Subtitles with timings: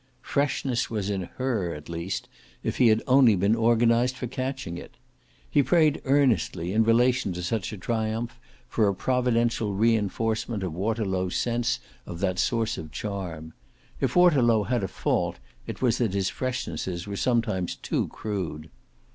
[0.23, 2.27] Freshness was in HER at least,
[2.63, 4.97] if he had only been organised for catching it.
[5.47, 10.73] He prayed earnestly, in relation to such a triumph, for a providential re enforcement of
[10.73, 13.53] Waterlow's sense of that source of charm.
[13.99, 15.37] If Waterlow had a fault
[15.67, 18.71] it was that his freshnesses were sometimes too crude.